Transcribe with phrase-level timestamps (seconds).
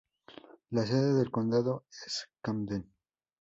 [0.71, 2.91] La sede de condado es Camden.